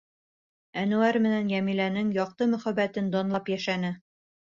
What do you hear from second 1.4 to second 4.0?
Йәмиләнең яҡты мөхәббәтен данлап йәшәне.